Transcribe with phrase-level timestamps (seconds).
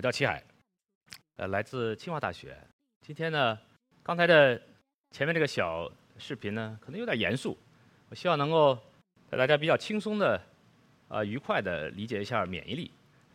[0.00, 0.42] 我叫齐海，
[1.36, 2.56] 呃，来自清华大学。
[3.02, 3.58] 今天呢，
[4.02, 4.58] 刚才的
[5.10, 7.54] 前面这个小视频呢，可能有点严肃。
[8.08, 8.78] 我希望能够
[9.28, 10.40] 带大家比较轻松的、
[11.08, 12.90] 呃愉快的理解一下免疫力。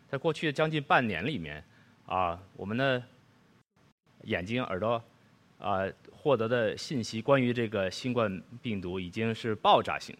[0.09, 1.63] 在过去的将近半年里面，
[2.07, 2.99] 啊，我们的
[4.23, 4.99] 眼睛、耳朵
[5.59, 10.17] 啊获得的信息，关于这个新冠病毒已经是爆炸性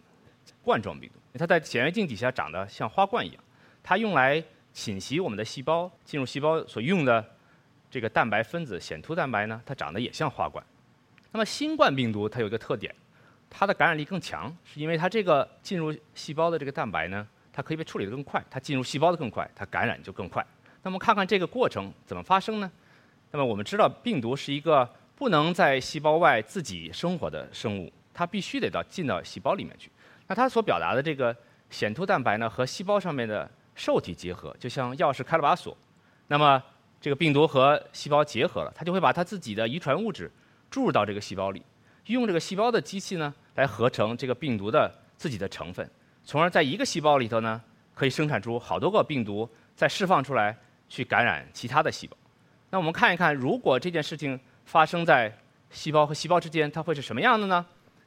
[0.62, 1.18] 冠状病毒。
[1.36, 3.42] 它在显微镜底下长得像花冠一样，
[3.82, 4.40] 它用来
[4.76, 7.24] 侵袭我们的细胞，进入细胞所用的
[7.90, 10.62] 这个蛋白分子显突蛋白呢，它长得也像花冠。
[11.32, 12.94] 那么新冠病毒它有一个特点，
[13.48, 20.46] 它的感染力更强，是因为它这个进入细胞的这个蛋白呢，它可以被处理得更快，它进入细胞的更快，它感染就更快。
[20.82, 22.70] 那么看看这个过程怎么发生呢？
[23.30, 24.86] 那么我们知道病毒是一个
[25.16, 29.90] 不能在细胞外自己生活的生物，它必须得到进到细胞里面去。
[30.26, 31.34] 那它所表达的这个
[31.70, 35.76] 显突蛋白呢，和细胞上面的受体结合，就像钥匙开了把锁。
[36.26, 36.60] 那么
[37.00, 40.28] 这个病毒和细胞结合了，它就会把它自己的遗传物质
[40.68, 41.62] 注入到这个细胞里，
[42.06, 45.88] 用这个细胞的机器呢来合成这个病毒的自己的成分，
[46.24, 47.62] 从而在一个细胞里头呢
[47.94, 50.56] 可以生产出好多个病毒，再释放出来
[50.88, 52.16] 去感染其他的细胞。
[52.70, 55.32] 那我们看一看，如果这件事情发生在
[55.70, 57.64] 细胞和细胞之间，它会是什么样的呢？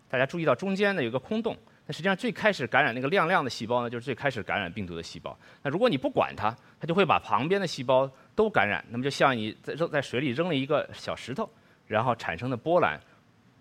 [0.09, 1.55] 大家注意到中间呢有个空洞。
[1.89, 5.35] 那实际上最开始感染那个亮亮的细胞呢，就是最开始感染病毒的细胞。
[5.63, 8.85] 那如果你不管它，它就会把旁边的细胞都感染。
[8.91, 11.49] 那么就像你在扔在水里扔了一个小石头，
[11.87, 12.99] 然后产生的波澜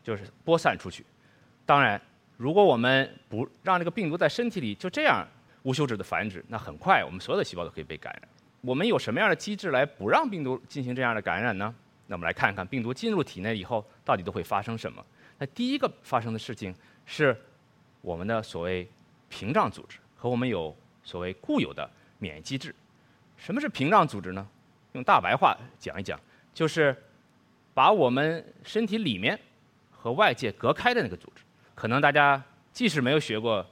[0.04, 1.06] 就是播散出去。
[1.64, 1.98] 当然，
[2.36, 5.26] 如果我们不让这个病毒在身体里就这样
[5.62, 8.28] 无休止的繁殖，那很快我们所有的细胞都可以被感染。
[8.60, 11.74] 我们有什么样的机制来不让病毒进行这样的感染呢？
[12.06, 15.02] 那我们来看看病毒进入体内以后到底都会发生什么。
[15.38, 16.74] 那第一个发生的事情
[17.06, 17.34] 是。
[18.08, 18.88] 我们的所谓
[19.28, 21.88] 屏障组织和我们有所谓固有的
[22.18, 22.74] 免疫机制。
[23.36, 24.48] 什么是屏障组织呢？
[24.92, 26.18] 用大白话讲一讲，
[26.54, 26.96] 就是
[27.74, 29.38] 把我们身体里面
[29.90, 31.42] 和外界隔开的那个组织。
[31.74, 32.42] 可能大家
[32.72, 33.64] 即使没有学过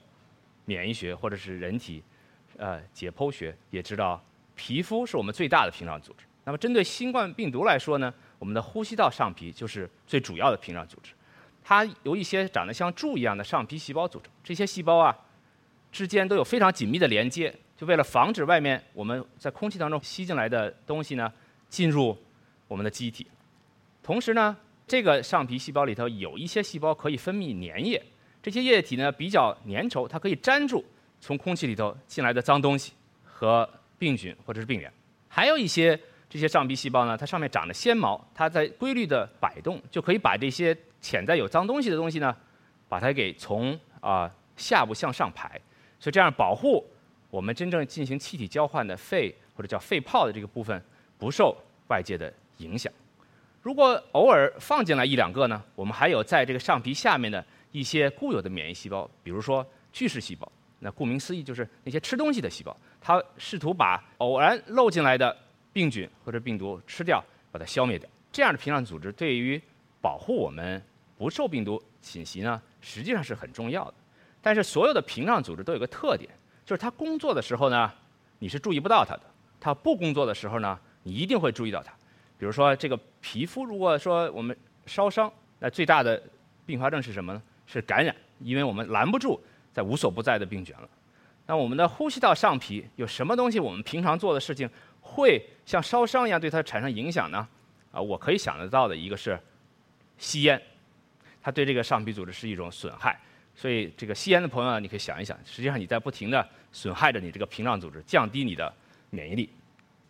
[0.67, 2.03] 免疫学或者是人体
[2.59, 4.23] 呃解剖学，也知道
[4.55, 6.27] 皮肤是我们最大的屏障组织。
[6.45, 11.15] 那么针对新冠病毒来说呢，我们的呼吸道上皮就是最主要的屏障组织。
[11.69, 15.13] 它有一些长得像柱一样的上皮细胞组成，这些细胞啊
[15.91, 21.33] 之间都有非常紧密的连接，就为了防止外面我们在空气当中吸进来的东西呢
[21.69, 22.17] 进入
[22.69, 23.27] 我们的机体。
[24.01, 24.57] 同时呢，
[24.87, 28.01] 这个上皮细胞里头有一些细胞可以分泌粘液，
[28.41, 30.85] 这些液体呢比较粘稠，它可以粘住
[31.21, 32.93] 从空气里头进来的脏东西
[33.25, 34.89] 和病菌或者是病原。
[35.27, 35.99] 还有一些
[36.31, 40.77] 这些上皮细胞呢，它上面长着纤毛，它在规律的摆动，就可以把这些。
[41.07, 42.37] 潜在有脏东西的东西呢，
[42.89, 45.49] 把它给从啊下部向上排，
[46.01, 46.85] 所以这样保护
[47.31, 50.83] 我们真正进行气体交换的肺或者叫肺泡的这个部分
[51.17, 51.57] 不受
[51.87, 52.93] 外界的影响。
[53.63, 60.51] 如果偶尔放进来一两个呢，我们还有在这个上皮下面的一些固有的免疫细胞，比如说巨噬细胞。
[60.81, 65.37] 那顾名思义就是那些吃东西的细胞，它试图把偶然漏进来的
[65.73, 67.23] 病菌或者病毒吃掉，
[67.53, 68.11] 把它消灭掉。
[68.33, 69.63] 这样的屏障组织对于
[70.01, 70.83] 保护我们。
[71.17, 73.95] 不受病毒侵袭呢，实际上是很重要的。
[74.43, 76.31] 但是所有的屏障组织都有个特点，
[76.65, 77.93] 就是它工作的时候呢，
[78.39, 79.23] 你是注意不到它的；
[79.59, 81.93] 它不工作的时候呢，你一定会注意到它。
[82.39, 86.23] 比如说这个皮肤，如果说我们烧伤，那最大的
[86.65, 87.43] 并发症是什么呢？
[87.67, 89.41] 是感染，因为我们拦不住
[89.73, 90.89] 在无所不在的病菌了。
[91.47, 93.59] 那我们的呼吸道上皮有什么东西？
[93.59, 94.69] 我们平常做的事情
[95.01, 97.49] 会像烧伤一样对它产生影响呢？
[97.91, 99.37] 啊，我可以想得到的一个是
[100.19, 100.61] 吸烟。
[101.47, 103.17] 它对这个上皮组织是一种损害，
[103.55, 108.75] 所以这个吸烟的朋友呢，你可以想一想，实际上你在不停的损害着你这个屏障组织，降低你的
[109.11, 109.49] 免疫力。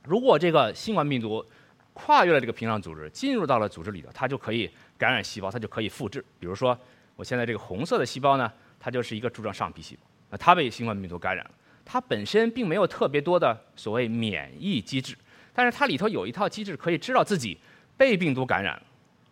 [0.02, 1.44] 如果这个新冠病毒
[1.92, 6.24] 跨越了这个屏障组织，进入到了组织里头，它就可以感染细胞，它就可以复制。
[6.40, 6.74] 比如说，
[7.16, 8.50] 我现在这个红色的细胞呢，
[8.80, 11.50] 它就是一个柱状上皮细胞，那它被新冠病毒感染了，
[11.84, 15.14] 它本身并没有特别多的所谓免疫机制，
[15.52, 17.58] 但是它里头有一套机制可以知道自己
[17.94, 18.82] 被病毒感染了，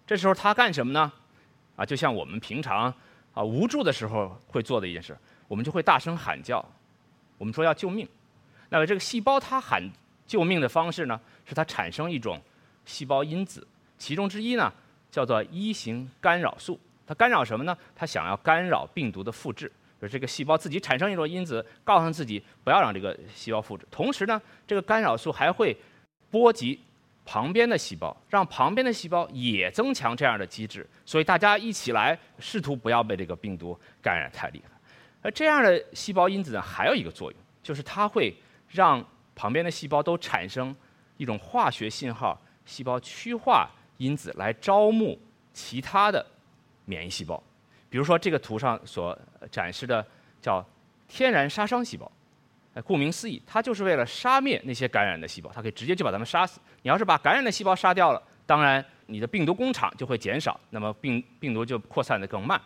[0.07, 1.11] 这时候它干什么呢？
[1.77, 2.93] 啊，就像我们平常
[3.33, 5.17] 啊无助的时候会做的一件事，
[5.49, 6.65] 我们就会大声喊叫，
[7.37, 8.09] 我们说要救命。
[8.69, 9.83] 那么这个细胞它喊
[10.27, 12.41] 救命的方式呢，是它产生一种
[12.85, 13.67] 细胞因子，
[13.99, 14.73] 其中之一呢
[15.11, 16.79] 叫做一型干扰素。
[17.07, 17.77] 它干扰什么呢？
[17.95, 19.71] 它想要干扰病毒的复制，
[20.01, 23.87] 就是这个细胞自己产生一种因子，告诉自己不要让这个细胞复制。
[23.91, 25.77] 同时呢，这个干扰素还会
[26.31, 26.81] 波及。
[27.25, 34.71] 旁边的细胞，让旁边的细胞也增强这样的机制，所以大家一起来试图不要被这个病毒感染太厉害。
[35.23, 38.35] 而这样的细胞因子呢，还有一个作用，就是它会
[38.69, 39.03] 让
[39.35, 40.75] 旁边的细胞都产生
[41.17, 45.19] 一种化学信号细胞趋化因子来招募
[45.55, 46.25] 其他的
[46.85, 47.43] 免疫细胞。
[47.89, 49.19] 比如说这个图上所
[49.51, 50.07] 展示的
[50.43, 50.63] 叫
[51.09, 52.11] 天然杀伤细胞，
[52.75, 56.61] 呃，顾名思义，它就是为了杀灭那些感染的细胞，它可以直接就把它们杀死。
[56.83, 62.61] 你要是把感染的细胞杀掉了，当然你的病毒工厂就会减少，那么病病毒就扩散的更慢。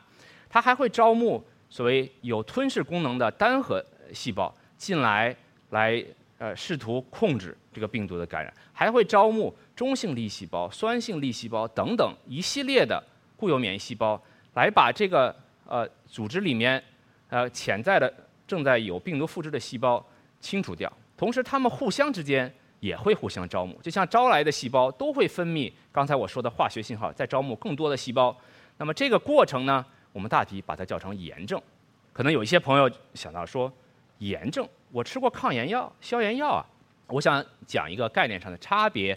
[0.49, 3.85] 它还会招募所谓有吞噬功能的单核
[4.15, 5.37] 细胞进来，
[5.71, 6.03] 来
[6.39, 13.03] 呃试图控制这个病毒的感染，还会招募中性粒细胞、酸性粒细胞等等一系列的
[13.37, 14.19] 固有免疫细胞。
[14.55, 16.83] 来把这个呃组织里面
[17.29, 18.13] 呃潜在的
[18.49, 20.05] 正在有病毒复制的细胞
[20.41, 28.37] 清除掉，同时它们互相之间也会互相招募，就像招来的细胞都会分泌刚才我说的化学信号，再招募更多的细胞。
[28.79, 31.61] 那么这个过程呢，我们大体把它叫成炎症。
[32.13, 33.73] 可能有一些朋友想到说，
[34.19, 36.67] 炎症我吃过抗炎药、消炎药啊。
[37.07, 39.17] 我想讲一个概念上的差别。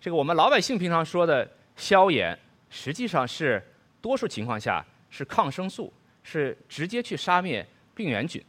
[0.00, 2.36] 这个我们老百姓平常说的消炎，
[2.70, 3.62] 实际上是。
[4.04, 5.90] 多数情况下是抗生素，
[6.22, 8.42] 是直接去杀灭病原菌。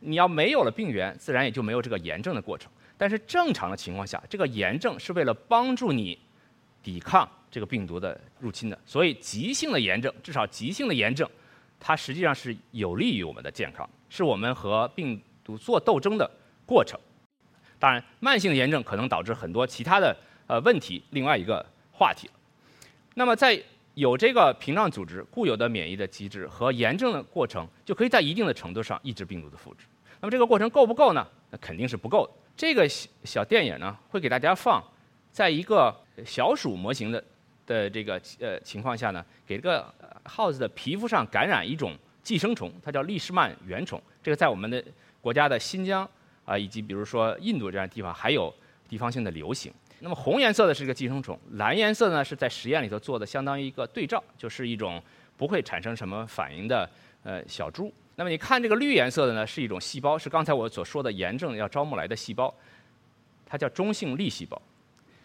[0.00, 2.70] 你要没有了病原，自然也就没有这个炎症的过程。
[2.96, 6.18] 但是正常的情况下，这个炎症是为了帮助你
[6.82, 8.78] 抵抗这个病毒的入侵的。
[8.84, 11.28] 所以急性的炎症，至少急性的炎症，
[11.80, 16.30] 它实际上是有利于我们的健康，是我们和病毒做斗争的
[16.66, 16.98] 过程。
[17.78, 20.16] 当然，慢性的炎症可能导致很多其他的
[20.46, 22.30] 呃问题，另外一个话题。
[23.14, 23.60] 那么在
[23.94, 29.86] 有这个屏障组织固有的免疫的机制和炎症的过程，就可以在一定的程度上抑制病毒的复制。
[30.20, 31.26] 那么这个过程够不够呢？
[31.50, 32.32] 那肯定是不够的。
[32.56, 34.82] 这个小小电影呢，会给大家放，
[35.30, 35.94] 在一个
[36.24, 37.24] 小鼠模型的
[37.66, 39.92] 的这个呃情况下呢，给这个
[40.24, 44.00] 耗子的皮肤上感染一种寄生虫，它叫利氏曼原虫。
[44.22, 44.82] 这个在我们的
[45.20, 46.08] 国家的新疆
[46.44, 48.52] 啊，以及比如说印度这样的地方还有
[48.88, 49.72] 地方性的流行。
[50.04, 55.02] 那么红颜色的是一个寄生虫，蓝颜色呢是在实验里头做的，相当于一个对照，就是一种
[55.38, 56.86] 不会产生什么反应的
[57.22, 57.90] 呃小猪。
[58.16, 62.54] 那么你看这个绿颜色的呢，是一种细胞，是刚才我所说的炎症要招募来的细胞，
[63.46, 64.60] 它叫中性粒细胞。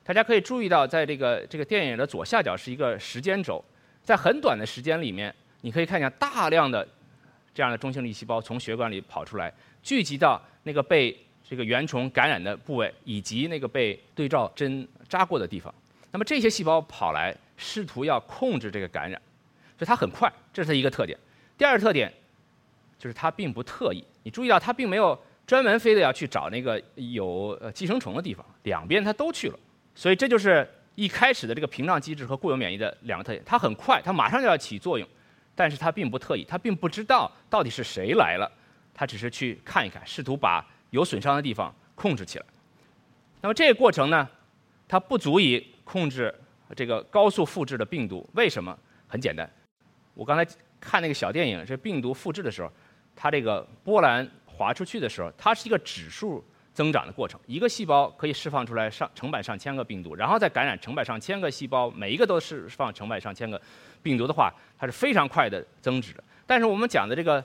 [0.02, 3.62] 大家可以注意到，在这个这个电影的左下角是一个时间轴，
[4.02, 6.88] 在很短的时间里面，你可以看见大量的
[7.54, 9.54] 这样的中性粒细胞从血管里跑出来，
[9.84, 11.26] 聚集到那个被。
[11.50, 15.74] 这个原虫感染的部位以及那个被对照针扎过的地方，
[16.12, 19.20] 那么这些细胞跑来试图要控制这个感染，
[19.76, 21.18] 所以它很快，这是它一个特点。
[21.58, 22.14] 第二个特点
[23.00, 29.58] 就是它并不特异，你注意到它并没有专门非得要去找那个有寄生虫的地方，两边它都去了。
[29.96, 33.44] 所以这就是一开始的这个屏障机制和固有免疫的两个特点。
[33.44, 35.10] 它很快，它马上就要起作用，
[35.56, 38.48] 但是它并不特异，它并不知道到底是谁来了，
[38.94, 40.64] 它只是去看一看，试图把。
[40.92, 42.46] 有损伤的地方控制起来，
[43.42, 44.28] 那么这个过程呢，
[44.88, 46.34] 它不足以控制
[46.76, 48.28] 这个高速复制的病毒。
[48.34, 48.78] 为什么？
[49.08, 49.50] 很简单，
[50.14, 50.46] 我刚才
[50.80, 52.72] 看那个小电影，这病毒复制的时候，
[53.16, 56.44] 它这个波澜划出去的时候，它是一个指数
[56.74, 57.40] 增长的过程。
[57.48, 63.60] 一个细胞可以释放出来上成百上千个病毒，然后再感染成百上千个细胞，每一个都释放成百上千个
[64.02, 66.24] 病毒的话，它是非常快的增值的。
[66.46, 67.44] 但是我们讲的这个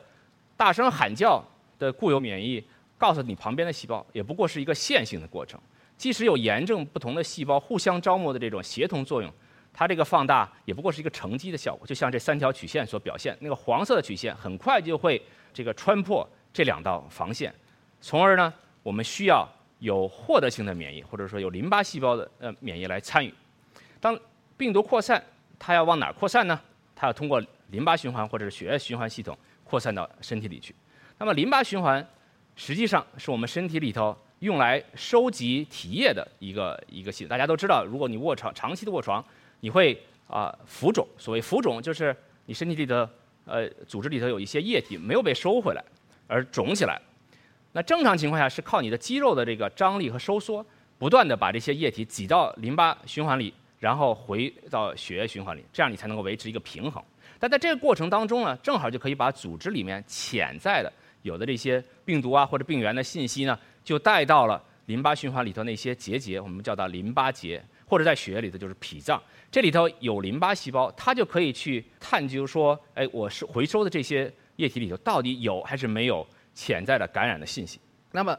[0.57, 1.42] 大声喊叫
[1.78, 2.62] 的固有免疫。
[2.96, 5.60] 告诉你旁边的细胞也不过是一个线性的过程，
[5.96, 9.32] 即使有炎症，不同的细胞互相招募的这种协同作用，
[9.72, 15.20] 它这个放大也不过是一个乘积的效果，就像这三条曲线所表现，那个黄色的曲线很快就会
[15.52, 17.52] 这个穿破这两道防线，
[18.00, 19.46] 从而呢，我们需要
[19.80, 23.34] 有获得性的免疫，或者说有淋巴细胞的呃免疫来参与。
[24.00, 24.18] 当
[24.56, 25.22] 病毒扩散，
[25.58, 26.58] 它要往哪儿扩散呢？
[26.94, 30.74] 它要通过淋巴循环或者是血液循环系统扩散到身体里去。
[31.18, 32.06] 那么淋巴循环。
[32.56, 37.28] 实际上是我们身体里头用来收集体液的一个一个系统。
[37.28, 39.25] 大家都知道，如果你卧床长期的卧床，
[39.61, 41.06] 你会啊浮肿。
[41.18, 43.08] 所谓浮肿，就是你身体里的
[43.44, 45.84] 呃组织里头有一些液体没有被收回来，
[46.26, 47.00] 而肿起来。
[47.73, 50.64] 那正常情况下是靠你的肌肉的这个张力和收缩，
[50.96, 57.02] 不断的把这些液体挤到淋巴循环里，然后回到血液循环里，这样你才能够维持一个平衡。
[57.40, 60.92] 但在这个过程当中呢，正好就可以把组织里面潜在的。
[61.25, 69.21] 有的这些病毒啊或者病原的信息呢，就带到了淋巴循环里头那些结节，我们叫它淋巴结，或者在血液里头就是脾脏。
[69.50, 77.81] 这里头有淋巴细胞，它就可以去探究说，哎，我是回收的这些液体里头到底有还是没有潜在的感染的信息。
[78.12, 78.38] 那么，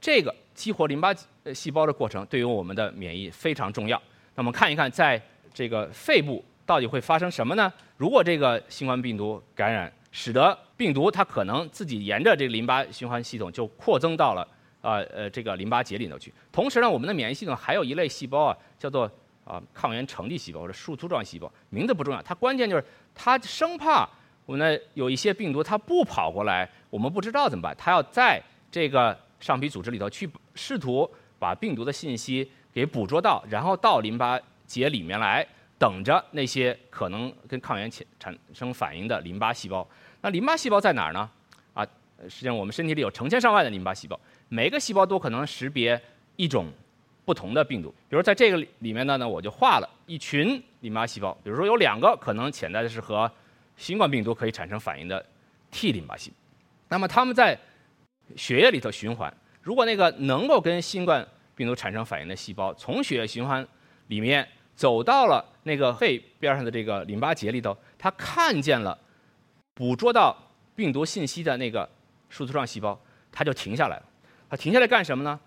[0.00, 1.12] 这个激活淋巴
[1.52, 4.00] 细胞的过程对于我们的免疫非常重要。
[4.36, 5.20] 那我们看一看，在
[5.52, 7.72] 这个肺部到底会发生什么呢？
[7.96, 14.46] 如果这个新冠病毒感染，使得病毒它可能自己沿着这个淋巴循环系统就扩增到了
[14.80, 16.32] 啊呃这个淋巴结里头去。
[16.50, 19.10] 同时呢，我们的免疫系统还有一类细胞啊，叫做
[19.44, 24.08] 啊抗原成立细胞或者树突状细胞，名字不重要，它关键就是它生怕
[24.46, 35.46] 我们的有一些病毒它不跑过来，我们不知道怎么办，它要在这个上皮组织里头去试图把病毒的信息给捕捉到，然后到淋巴结里面来，
[35.80, 39.88] 等着那些可能跟抗原产产生反应的淋巴细胞。
[40.20, 41.30] 那淋巴细胞在哪儿呢？
[41.72, 41.82] 啊，
[42.24, 44.20] 实际上我们身体里有成千上万的淋巴细胞，
[44.50, 45.98] 每个细胞都可能识别
[46.36, 46.70] 一种
[47.24, 47.88] 不同的病毒。
[48.10, 53.32] 比如在这个里面呢，呢我就画了一群淋巴细胞，比如说有两个可能潜在的是和
[53.78, 55.24] 新冠病毒可以产生反应的
[55.70, 56.36] T 淋巴细胞，
[56.90, 57.58] 那么它们在
[58.36, 63.66] 血液里头循环，如果那个能够跟新冠病毒产生反应的细胞从血液循环
[64.08, 64.46] 里面
[64.80, 68.98] 走到了那个肺边上的这个淋巴结里头，它看见了。
[69.74, 70.34] 捕捉到
[70.74, 71.86] 病毒信息的那个
[72.30, 72.98] 树突状细胞，
[73.30, 74.02] 它就停下来了。
[74.48, 75.38] 它停下来干什么呢？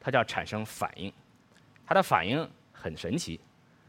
[0.00, 1.12] 它就要产生反应。
[1.86, 3.38] 它的反应很神奇，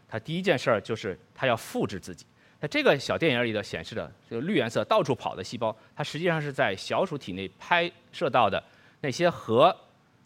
[0.07, 2.23] 它第一件事儿就是它要复制自己。
[2.61, 8.63] 在这个小电影里头显示的，这个绿颜色到处跑的细胞，它实际上是在小鼠体内拍摄到的
[9.01, 9.75] 那些和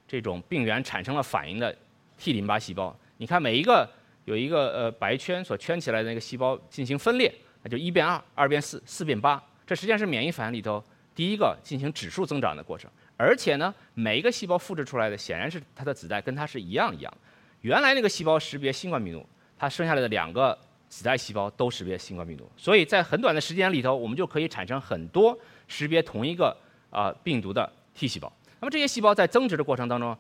[0.06, 1.74] 这种病原产生了反应的
[2.18, 2.94] T 淋巴细胞。
[3.20, 3.90] 你看每一个
[4.28, 7.34] 有一个呃白圈所圈起来的那个细胞进行分裂。
[7.64, 10.84] 那就一变二，二变四，四变八，这实际上是免疫反应里头
[11.16, 12.90] 第一个进行指数增长的过程。
[13.16, 17.12] 而且呢，每一个细胞复制出来的显然是它的子代跟它是一样一样。
[17.62, 20.56] 原来那个细胞识别新冠病毒，它生下来的两个
[20.88, 26.56] 子代细胞都识别新冠病毒，所以在很短的时间里头，我们就可以产生很多识别同一个
[26.92, 28.32] 啊病毒的 T 细胞。
[28.60, 30.16] 那么这些细胞在增殖的过程当中，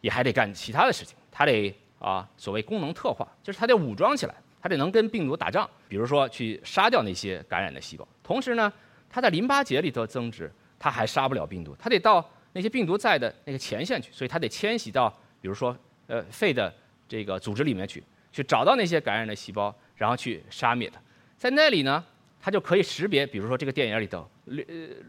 [0.00, 4.34] 也还得干其他的事情，它得啊所谓功能特化，就是它得武装起来。
[4.64, 8.06] 它得能跟病毒打仗，比如说去杀掉那些感染的细胞。
[8.22, 8.72] 同时呢，
[9.10, 16.72] 它在淋巴结里头增殖，它还杀不了病毒，它得到那些病毒在的那个前线去，所以它得迁徙到，比如说呃肺的
[17.08, 21.00] 这个组织里面去，去找到那些感染的细胞，然后去杀灭它。
[21.36, 22.04] 在那里呢，
[22.40, 24.64] 它就可以识别，比如说这个电影里头绿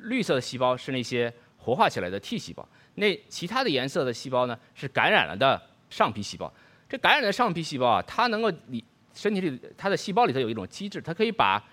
[0.05, 6.51] 绿色的细胞是那些活化起来的 T 细胞，那其他的颜色的细胞呢是感染了的上皮细胞。
[6.93, 8.83] 这感染的上皮细胞啊，它能够你。
[9.15, 11.63] 身体里它的细胞里头有一种机制，它可以把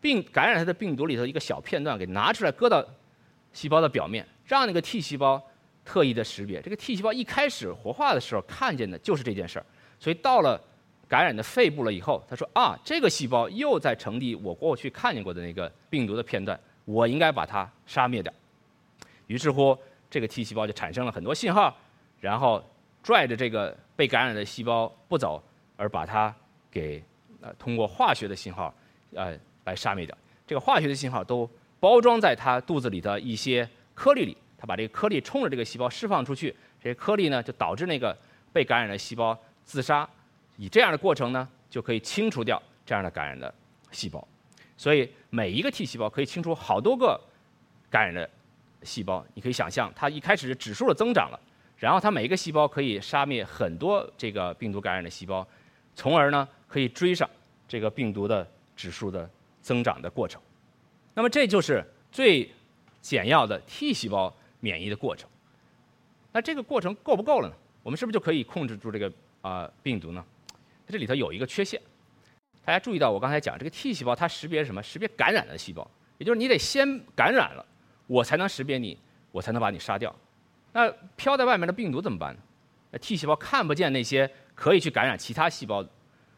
[0.00, 2.82] 病感染它的病毒里头一个小片段给拿出来搁到
[3.52, 5.42] 细胞的表面，让那个 T 细胞
[5.84, 6.60] 特异的识别。
[6.62, 9.64] 这个 T 细胞一开始活化的时候看见的就是这件事儿，
[9.98, 10.58] 所以到了
[11.06, 18.32] 感染的肺部了以后，他说啊，这个细胞又在传递我过去看见过的那个病毒的片段，我应该把它杀灭掉。
[19.26, 19.76] 于是乎，
[20.10, 21.74] 这个 T 细胞就产生了很多信号，
[22.20, 22.62] 然后
[23.02, 25.40] 拽着这个被感染的细胞不走，
[25.76, 26.34] 而把它。
[26.72, 27.04] 给
[27.42, 28.74] 呃通过化学的信号
[29.14, 30.16] 呃来杀灭掉，
[30.46, 31.46] 这个化学的信号都
[31.78, 38.16] 包装在它肚子里的一些颗粒里，它把这个颗粒冲着这个细胞释放出去，这些颗粒呢就导致那个
[38.54, 40.08] 被感染的细胞自杀，
[40.56, 43.54] 以这样的过程呢就可以清除掉这样的感染的
[43.90, 44.26] 细胞，
[44.78, 47.20] 所以每一个 T 细胞可以清除好多个
[47.90, 48.30] 感染的
[48.82, 51.38] 细胞，你可以想象它一开始是指数的增长了，
[51.82, 55.44] 然后它每一个细胞可以杀灭很多这个病毒感染的细胞，
[55.96, 56.48] 从而呢。
[56.72, 57.28] 可以追上
[57.68, 59.28] 这个病毒的指数的
[59.60, 60.40] 增长的过程，
[61.12, 62.50] 那么这就是最
[63.02, 65.28] 简要的 T 细胞免疫的过程。
[66.32, 67.54] 那这个过程够不够了呢？
[67.82, 69.12] 我们是不是就可以控制住这个
[69.42, 70.24] 啊病毒呢？
[70.86, 71.78] 它这里头有一个缺陷，
[72.64, 74.82] 大家注意到我刚才讲这个 T 细胞它识别什么？
[74.82, 75.86] 识别感染的细胞，
[76.16, 77.62] 也就是你得先感染了，
[78.06, 78.98] 我才能识别你，
[79.30, 80.16] 我才能把你杀掉。
[80.72, 82.40] 那飘在外面的病毒怎么办呢？
[82.90, 85.84] 那 T 细胞看不见那些可以去感染其他细胞。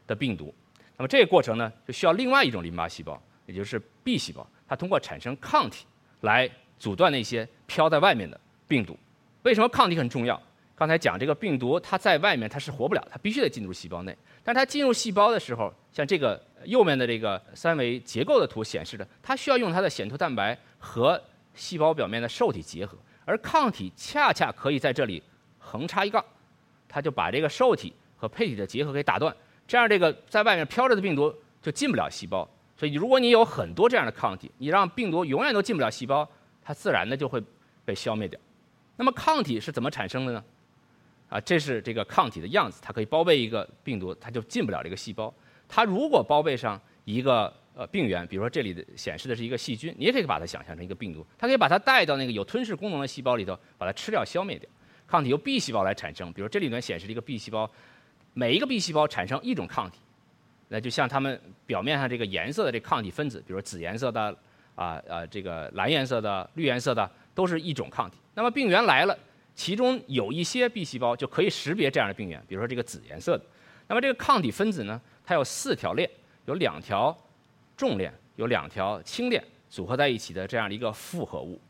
[0.06, 0.54] 的病毒，
[0.98, 5.86] 那么这个过程呢，就需要另外一种淋巴细胞，也就是 B 细胞，它通过产生抗体
[6.20, 6.46] 来
[6.78, 8.38] 阻断那些飘在外面的
[8.68, 8.94] 病毒。
[9.44, 10.38] 为什么抗体很重要？
[10.74, 14.14] 刚才讲这个病毒，它在外面它是活不了，它必须得进入细胞内。
[14.42, 21.18] 但它进入细胞的时候，像这个右面的这个三维结构的图显示的，它需要用它的显突蛋白和
[21.54, 25.22] 细胞表面的受体结合，而抗体恰恰可以在这里
[25.58, 26.24] 横插一杠，
[26.88, 29.34] 它就把这个受体和配体的结合给打断。
[29.66, 32.48] 这样，这个在外面飘着的病毒就进不了细胞。
[32.76, 36.28] 所以，如果你有很多这样的抗体，你让病毒永远都进不了细胞，
[36.62, 37.42] 它自然的就会
[37.84, 38.38] 被消灭掉。
[38.96, 40.44] 那么，抗体是怎么产生的呢？
[41.30, 45.32] 啊，这是这个抗体的样子，它可以包被一个病毒，它就进不了这个细胞。
[45.66, 54.68] 它如果包被上一个呃病原，比如说这里的显示的是一个细菌，你也可以把它想象成一个病毒，它可以把它带到那个有吞噬功能的细胞里头，把它吃掉、消灭掉。
[55.06, 57.70] 抗体由 B 细胞来产生，比如这里面显示的一个 B 细胞。
[58.36, 60.00] 每一个 B 细胞产生一种抗体，
[60.66, 64.36] 那就像它们表面上这个颜色的这抗体分子，比如紫颜色的
[64.74, 68.16] 啊啊这个蓝颜色的绿颜色的，都是一种抗体。
[68.34, 69.16] 那么病原来了，
[69.54, 73.44] 其中有一些 B 细胞就可以识别这样的病原，比如说这个紫颜色的。
[73.86, 76.10] 那么这个抗体分子呢，它有四条链，
[76.46, 77.16] 有两条
[77.76, 81.60] 重链，有两条轻链组合在一起的这样的一个复合物。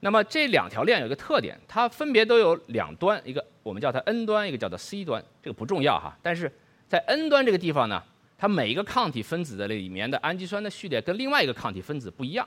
[0.00, 6.16] 那么这两条链有一个特点，它分别都有两端，一个我们叫它 N 端，一个叫做 C 端，这个不重要哈。
[6.22, 6.52] 但是
[6.86, 8.02] 在 N 端这个地方呢，
[8.38, 12.46] 它每一个抗体分子的里面的氨基酸的序列跟另外一个抗体分子不一样。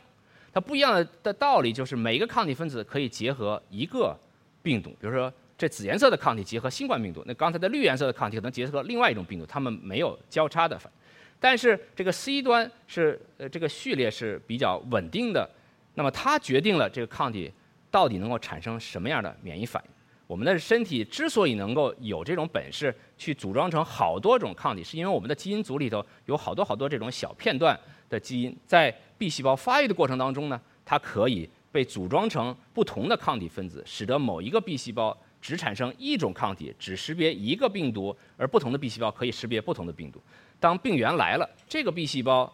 [0.53, 4.17] 它不一样的的道理就是每一个抗体分子可以结合一个
[4.61, 10.91] 病毒，比如说这紫颜色的抗体结合新冠病毒，那刚才的绿颜色的抗体可能结合另外一种病毒，它们没有交叉的反。
[11.39, 15.49] 但是这个 C 端是呃这个序列是比较稳定的。
[15.95, 17.51] 那么它决定了这个抗体
[17.91, 19.91] 到底能够产生什么样的免疫反应。
[20.27, 27.77] 我们的身体之所以能够有这种本事去组装成好多种抗体，是因为我们的基因组里头有好多好多这种小片段
[28.09, 40.21] 的基因，在 B 细胞发育的过程当中呢，它可以被组装成不同的抗体分子，使得某一个 B 细胞只产生一种抗体，只识别一个病毒，而不同的 B 细胞可以识别不同的病毒。
[40.59, 42.51] 当病原来了，这个 B 细胞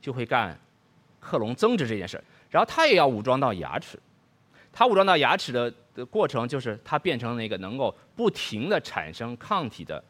[0.00, 0.58] 就会干
[1.20, 2.24] 克隆增殖这件事儿。
[2.50, 3.98] 然后它也要武装到牙齿，
[4.72, 10.02] 它武装到牙齿的的过程就是它变成那个能够不停的产生抗体的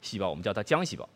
[0.00, 1.08] 细胞，我们叫它浆细胞。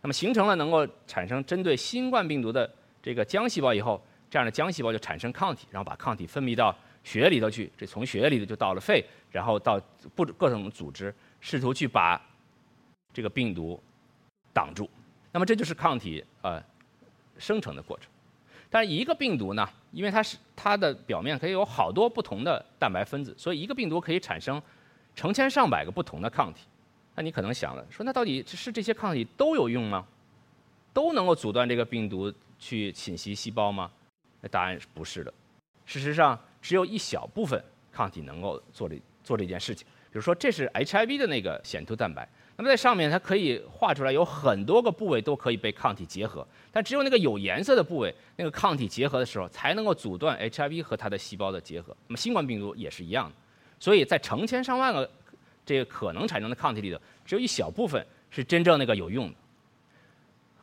[0.00, 9.80] 那么形成了能够产生针对新冠病毒的这个浆细胞以后，这样的浆细胞就产生抗体，然后把抗体分泌到血液里头去，这从血液里头就到了肺，然后到
[10.14, 12.20] 不各种组织，试图去把
[13.12, 13.82] 这个病毒
[14.58, 14.90] 挡住。
[15.30, 16.60] 那么这就是抗体呃
[17.38, 18.10] 生成的过程。
[18.68, 24.60] 但一个病毒呢，因为它是它的表面可以有好多不同的蛋白分子，所以一个病毒可以产生
[25.14, 26.66] 成千上百个不同的抗体。
[27.14, 30.04] 那你可能想了，说那到底是这些抗体都有用吗？
[30.92, 33.88] 都能够阻断这个病毒去侵袭细胞吗？
[34.40, 35.32] 那答案是不是的。
[35.86, 39.86] 事实上，只有一小部分抗体能够做这做这件事情。
[40.10, 42.28] 比如说，这是 HIV 的那个显突蛋白。
[42.60, 51.96] 那么在上面它可以画出来，有很多个部位都可以被抗体结合，但只有那个有颜色的部位，那个抗体结合的时候才能够阻断 HIV 和它的细胞的结合。
[52.08, 53.34] 那么新冠病毒也是一样的，
[53.78, 55.08] 所以在成千上万个
[55.64, 59.36] 这个可能产生的抗体里头，只有一小部分是真正那个有用的。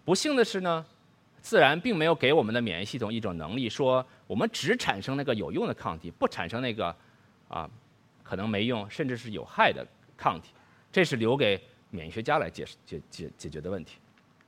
[0.03, 0.85] 不幸的是呢，
[1.41, 6.93] 自然并没有给我们的免疫系统一种能力，说我们只产生那个有用的抗体，不产生那个
[7.47, 7.69] 啊
[8.21, 10.49] 可能没用甚至是有害的抗体。
[10.91, 11.57] 这是留给。
[11.89, 13.97] 免疫学家来解释解解解决的问题，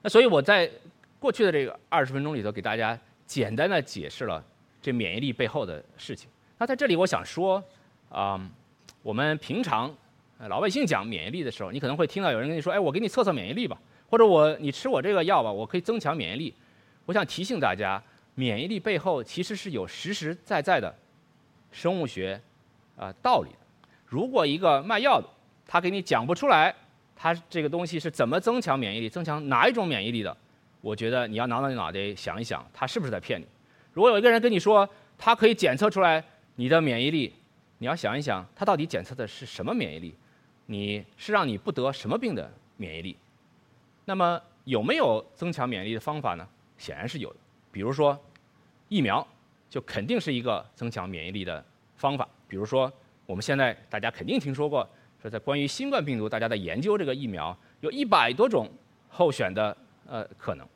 [0.02, 0.70] 那所以我在
[1.20, 4.44] 过去的这个二十分钟里头给大家简单的解释了
[4.82, 6.30] 这免疫力背后的事情。
[6.58, 7.64] 那在这里我想说，
[8.10, 8.40] 啊，
[9.02, 9.96] 我们平常
[10.50, 16.54] 老百姓讲免疫力的时候，你可能会听到有人跟你说，哎，我给你测测免疫力吧，或者我你吃我这个药吧，我可以增强免疫力。
[17.06, 18.02] 我想提醒大家，
[18.36, 20.94] 免疫力背后其实是有实实在在的
[21.72, 22.40] 生物学
[22.98, 23.58] 啊道理的。
[24.06, 25.28] 如果一个卖药的
[25.66, 26.76] 他给你讲不出来。
[27.20, 30.38] 它这个东西是怎么增强免疫力、增强哪一种免疫力的？
[30.82, 33.46] 我觉得你要挠挠你脑袋想一想，他是不是在骗你？
[33.92, 36.24] 如果有一个人跟你说他可以检测出来
[36.56, 37.34] 你的免疫力，
[37.80, 40.14] 你要想一想，他到底检测的是什么免疫力？
[40.68, 43.18] 你是让你不得什么病的免疫力？
[44.06, 46.48] 那么有没有增强免疫力的方法呢？
[46.78, 47.40] 显然是有的。
[47.72, 48.18] 比如说
[48.88, 49.28] 疫苗，
[49.68, 52.30] 就肯定是一个增强免疫力的方法。
[52.48, 52.94] 比如说
[53.26, 54.88] 我们现在大家肯定听说过。
[55.22, 58.70] 说在关于新冠病毒，大家在研究这个疫苗，有一百多种
[59.10, 59.76] 候选的
[60.08, 60.68] 呃可能。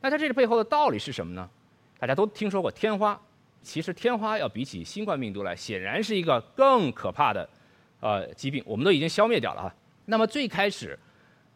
[0.00, 1.50] 那它这个背后的道理是什么呢？
[1.98, 3.20] 大家都听说过天花，
[3.62, 7.46] 其实天花要比起新冠病毒来，显然是一个更可怕的
[7.98, 9.74] 呃疾病，我们都已经消灭掉了哈。
[10.06, 10.98] 那么最开始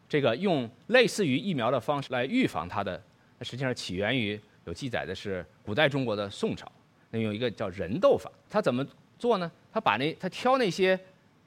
[0.09, 3.01] 这个用类似于疫苗的方式来预防它的，
[3.41, 6.69] 实际上起源于有记载的是古代中国的宋朝，
[7.11, 8.29] 那用一个叫人痘法。
[8.49, 8.85] 他怎么
[9.17, 9.49] 做呢？
[9.71, 10.99] 他把那他挑那些。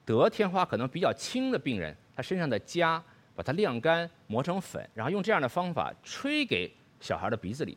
[0.09, 2.99] 得天花可能比较轻的病人，他身上的痂
[3.37, 7.77] 把它晾干磨成粉，然后用这样的方法吹给小孩的鼻子里，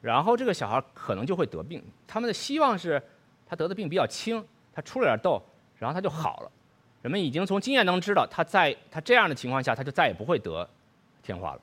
[0.00, 1.82] 然后这个小孩可能就会得病。
[2.06, 3.02] 他们的希望是
[3.44, 5.42] 他得的病比较轻，他出了点痘，
[5.80, 6.50] 然后他就好了。
[7.02, 10.68] 人们已经从经验能知道，他在他这样的情况下，他就再也不会得
[11.24, 11.60] 天花了。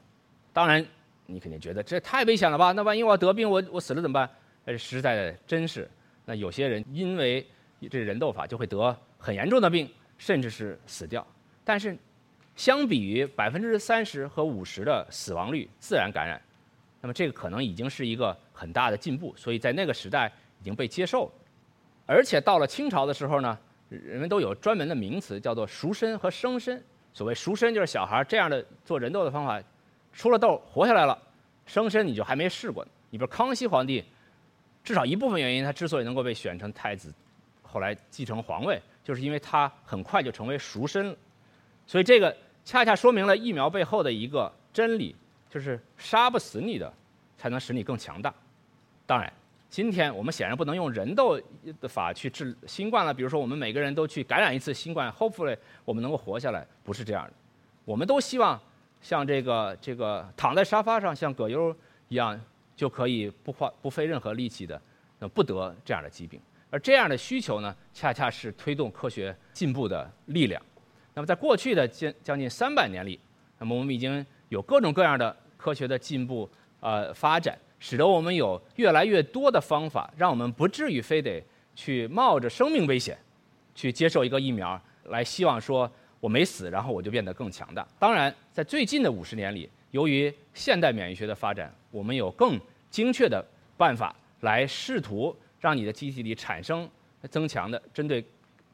[0.51, 0.85] 当然，
[1.25, 2.73] 你肯定觉得这太危险了吧？
[2.73, 4.29] 那万一我要得病，我我死了怎么办？
[4.65, 5.89] 呃，实在的真是。
[6.25, 7.47] 那有些人因为
[7.89, 8.93] 这人痘法就会得。
[9.17, 11.25] 很严重的病，甚至是死掉。
[11.63, 11.97] 但是，
[12.55, 16.41] 相比于百分之三十和五十的死亡率，自然感染，
[17.01, 19.33] 那么这个可能已经是一个很大的进步。
[19.35, 21.31] 所以在那个时代已经被接受了。
[22.05, 23.57] 而且到了清朝的时候呢，
[23.89, 26.81] 人们都有专门的名词，叫做赎身和生身。
[27.13, 29.61] 所谓赎身，就是小孩这样的做人痘的方法，
[30.13, 31.17] 出了痘活下来了；
[31.65, 32.85] 生身你就还没试过。
[33.09, 34.03] 你比如康熙皇帝，
[34.83, 37.13] 至少一部分原因，他之所以能够被选成太子。
[37.61, 41.15] 后来继承皇位，就是因为它很快就成为赎身了。
[41.85, 45.15] 所以这个恰恰说明了疫苗背后的一个真理，
[45.49, 46.93] 就是杀不死你的，
[47.37, 48.33] 才能使你更强大。
[49.05, 49.31] 当然，
[49.69, 51.41] 今天我们显然不能用人斗
[51.79, 53.13] 的法去治新冠了。
[53.13, 57.33] 比如说，我们每个人都去感染一次新冠，hopefully 我们能够活下来，不是这样的。
[57.85, 58.59] 我们都希望
[59.01, 61.73] 像这个这个躺在沙发上，像葛优
[62.09, 62.37] 一样，
[62.75, 64.81] 就可以不花不费任何力气的，
[65.17, 66.37] 那不得这样的疾病。
[66.69, 70.61] 而这样的需求呢，恰恰是推动科学进步的力量。
[71.13, 73.19] 那么，在过去的将将近三百年里，
[73.57, 76.49] 那么我们已经有各种各样的科学的进步
[76.79, 81.43] 呃发展，使得我们有越来越多的方法，让我们不至于非得
[81.75, 83.17] 去冒着生命危险
[83.73, 87.87] 去接受一个疫苗，来希望说我没死，然后我就变得更强大。
[87.97, 92.59] 当然，在最近的五十年里，由于现代免疫学的发展，我们有更
[92.91, 93.43] 精确的
[93.75, 95.35] 办法来试图
[95.67, 96.89] 让你的机体里产生
[97.29, 98.23] 增强的针对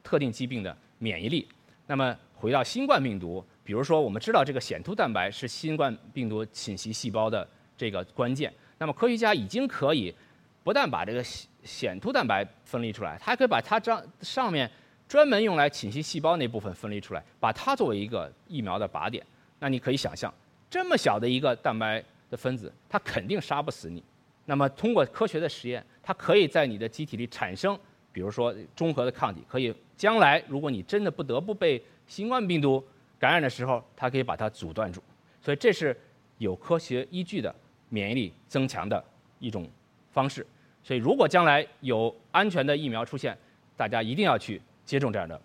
[0.02, 1.48] 特定疾病的免疫力。
[1.88, 2.16] 那么。
[2.36, 10.14] 回到新冠病毒，比如说我们知道这个显突蛋白是新冠病毒侵袭细胞的这个关键，那么科学家已经可以
[10.62, 11.24] 不但把这个
[11.62, 14.70] 显突蛋白分离出来，它还可以把它这上面
[15.08, 19.24] 专门用来侵袭细胞那部分分离出来，把它作为一个疫苗的靶点。
[19.58, 20.30] 那你可以想象，
[20.68, 24.04] 这么小的一个蛋白的分子，它肯定杀不死你。
[24.46, 27.78] 那么通过科学的实验，它可以在你的机体里产生，
[28.12, 32.84] 比如说中和的抗体，可以将来如果你真的不得不被新冠病毒
[33.18, 35.02] 感染的时候，它可以把它阻断住，
[35.40, 35.96] 所以这是
[36.38, 37.54] 有科学依据的
[37.88, 39.02] 免疫力增强的
[39.38, 39.66] 一种
[40.12, 40.46] 方式。
[40.82, 43.34] 所以，如果将来有安全的疫苗出现，
[43.74, 45.40] 大家一定要去接种这样的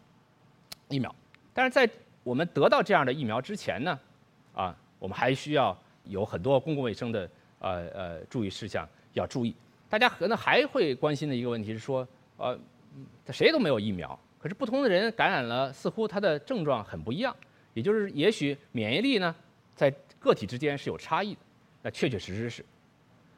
[0.89, 1.15] 疫苗。
[1.53, 1.89] 但是在
[2.23, 3.97] 我们得到这样的疫苗之前呢，
[4.53, 9.55] 啊，我们还需要有很多公共卫生的呃呃注意事项要注意。
[9.87, 12.57] 大家可能还会关心的一个问题是说，呃，
[13.29, 14.17] 谁都没有疫苗。
[14.37, 17.35] 可是不同的人感染了，似乎他的症状很不一样，
[17.73, 19.35] 也就是也许免疫力呢，
[19.75, 21.39] 在个体之间是有差异的，
[21.81, 22.63] 那确确实实是，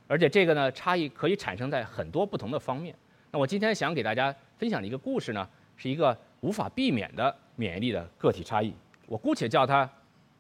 [0.07, 2.93] 而且这个呢差异可以产生在很多不同的方面。
[3.31, 8.71] 那我今天想给大家分享的一个故事呢，是一个无法避免的免疫力的个体差异，
[9.07, 9.89] 我姑且叫它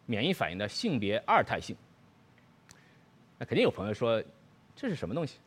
[0.05, 1.75] 免疫反应的性别二态性。
[3.41, 4.23] 那肯定有朋友说，
[4.75, 5.39] 这是什么东西？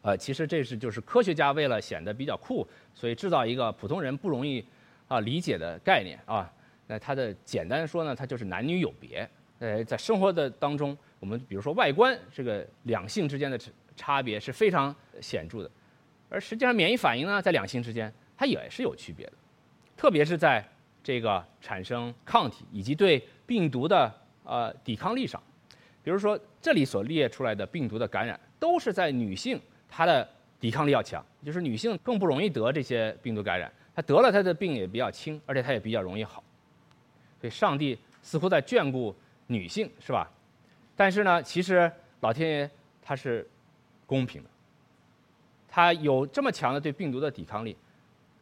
[0.00, 4.64] 呃，其实这是就是科学家为了显得比较酷，所以制造一个普通人不容易
[5.06, 6.50] 啊理解的概念啊。
[6.86, 9.28] 那它的简单说呢，它就是男女有别。
[9.58, 13.60] 呃，在生活的当中，我们比如说外观这个两性之间的
[13.94, 15.70] 差别是非常显著的，
[16.30, 19.32] 而实际上免疫反应呢，在两性之间它也是有区别的，
[19.94, 20.66] 特别是在
[21.04, 24.10] 这个产生抗体以及对病毒的
[24.42, 25.38] 呃抵抗力上。
[26.06, 29.60] 比如说这里所列出来的病毒的感染，都是在女性。
[29.88, 30.28] 她的
[30.60, 36.44] 抵抗力要强，就是女性更不容易得这些病毒感染，她得了她的病也比较轻，而且她也比较容易好。
[37.40, 39.12] 所以上帝似乎在眷顾
[39.48, 40.30] 女性，是吧？
[40.94, 41.90] 但是呢，其实
[42.20, 42.70] 老天爷
[43.02, 43.44] 他是
[44.06, 44.50] 公平的，
[45.68, 47.76] 他有这么强的对病毒的抵抗力，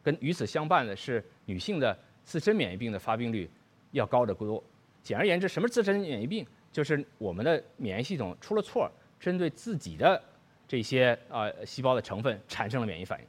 [0.03, 3.49] 跟与此相伴的是女性的自身免疫病的发病率
[3.89, 4.63] 要高得多。
[5.01, 6.45] 简而言之，什么自身免疫病？
[6.75, 10.21] 就是我们的免疫系统出了错，针对自己的。
[10.67, 13.25] 这些啊细胞的成分产生了免疫反应，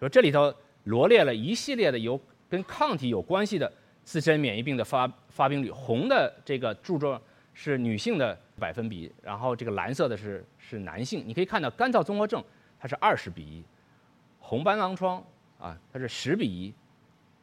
[0.00, 7.22] 说这里头罗列了一系列的有跟抗体有关系的自身免疫病的发发病率，红的这个柱状
[7.54, 11.22] 是女性的百分比，然后这个蓝色的是是男性。
[11.24, 12.42] 你可以看到干燥综合症
[12.76, 13.64] 它是二十比一，
[14.40, 15.24] 红斑狼疮
[15.60, 16.74] 啊它是十比一，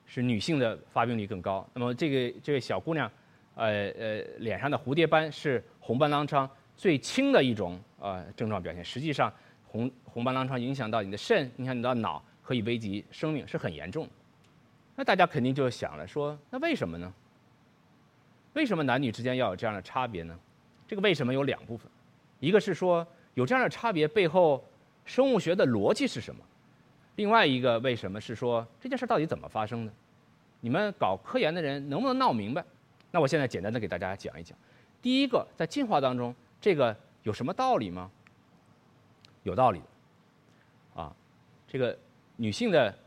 [0.06, 1.65] 是女性的发病率更高。
[1.74, 3.10] 那么这个这位小姑娘，
[3.58, 7.78] 呃呃脸上的蝴蝶斑是红斑狼疮最轻的一种。
[8.00, 9.34] 呃，症状表现实际上，
[9.65, 14.12] 红红斑狼疮影响到你的肾，影响你的脑，可以危及生命，是很严重的。
[14.96, 17.12] 那大家肯定就想了，说那为什么呢？
[18.54, 20.39] 为什么男女之间要有这样的差别呢？
[20.88, 21.91] 这个为什么有两部分，
[22.39, 24.63] 一个是说有这样的差别背后
[25.04, 26.39] 生物学的逻辑是什么，
[27.15, 29.93] 另外一个为什么是说这件事到底怎么发生的？
[30.62, 32.63] 你们搞科研的人能不能闹明白？
[33.12, 34.58] 那我现在简单的给大家讲一讲。
[35.02, 36.96] 第一个，在进化当中，这个。
[37.24, 38.10] 有什么道理吗？
[39.43, 41.13] 有道理的，啊，
[41.67, 41.98] 这个
[42.38, 42.98] 女性的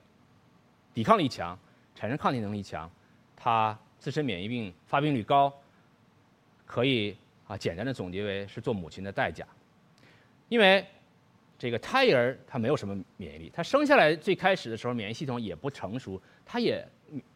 [0.93, 1.59] 抵抗力强，
[1.95, 2.91] 产生抗体能力强，
[3.35, 5.51] 她自身免疫病发病率高，
[6.67, 9.47] 可以啊简单的总结为是做母亲的代价。
[10.51, 10.85] 因为
[11.59, 16.87] 这个胎儿他没有什么免疫力，他生下来最开始的时候免疫系统也不成熟，他也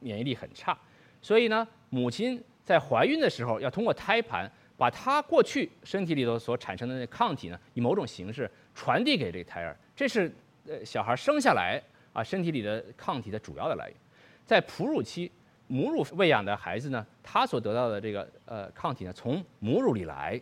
[0.01, 0.77] 免疫力很差，
[1.23, 4.51] 所以呢，母亲在怀孕的时候要通过胎盘。
[4.77, 10.29] 把他过去身体里头所产生的那抗体呢，以某种形式传递给这个胎儿，这是
[10.67, 11.81] 呃小孩生下来
[12.13, 13.97] 啊身体里的抗体的主要的来源。
[14.45, 15.31] 在哺乳期，
[15.69, 20.39] 母乳喂养的孩子呢，他所得到的这个呃抗体呢，从母乳里来，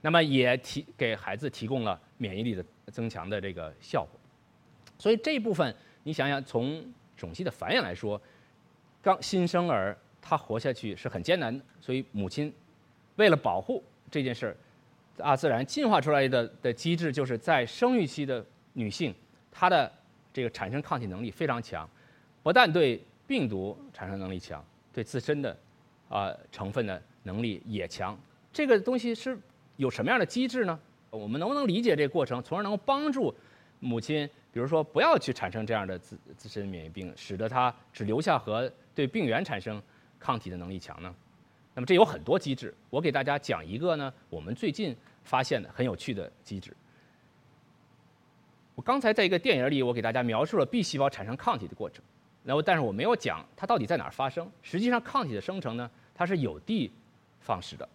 [0.00, 4.18] 那么也提给孩子提供了免疫力的增强的这个效果。
[4.98, 6.82] 所以这一部分，你想想，从
[7.14, 8.18] 种系的繁衍来说，
[9.02, 9.94] 刚新生儿
[10.28, 12.52] 他活下去是很艰难的，所以母亲
[13.14, 14.56] 为了保护这件事儿，
[15.16, 19.14] 大自然进化出来的的机制，就是在生育期的女性，
[19.52, 19.90] 她的
[20.32, 21.88] 这个产生抗体能力非常强，
[22.42, 25.56] 不但对病毒产生能力强，对自身的
[26.08, 28.18] 啊成分的能力也强。
[28.52, 29.38] 这个东西是
[29.76, 30.76] 有什么样的机制呢？
[31.10, 33.32] 我们能不能理解这个过程，从而能够帮助
[33.78, 39.80] 母亲，比如说不要去产生这样的自自身免疫病，使得她只留下和对病原产生
[40.26, 41.14] 抗体的能力强呢？
[41.72, 46.76] 那么这有很多机制，我给大家讲一个呢，我们最近发现的很有趣的机制。
[48.74, 52.02] 我刚才在一个电影里，我给大家描述了 B 细胞产生抗体的过程。
[52.42, 54.50] 然后，但是我没有讲它到底在哪儿发生。
[54.62, 56.90] 实际上，抗体的生成呢，它是有的
[57.40, 57.88] 放矢的，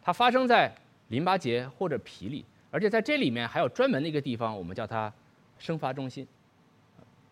[0.00, 0.74] 它发生在
[1.08, 5.12] 淋巴结或者皮里，而且在这里面还有专门的一个地方，我们叫它
[5.58, 6.26] 生发中心。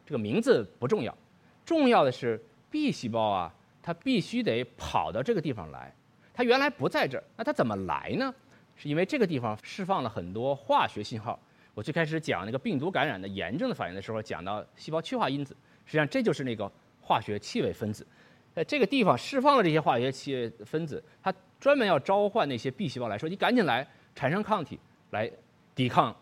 [0.04, 1.16] 这个名字不重要，
[1.64, 2.38] 重要的是
[2.70, 5.94] B 细胞啊，它必须得跑到这个地方来。
[6.32, 8.34] 它原来不在这儿，那它怎么来呢？
[8.76, 11.38] 是因为这个地方释放了很多化学信号。
[11.74, 15.56] 我最开始讲那个病毒感染的炎症的反应的时候，讲到细胞催化因子。
[15.84, 18.06] 实际上，这就是那个化学气味分子，
[18.54, 24.78] 在这个地方释放了这些化学气味分子，它专门要召唤那些 B 细胞来说：“你赶紧来，产生抗体
[25.10, 25.30] 来
[25.74, 26.14] 抵抗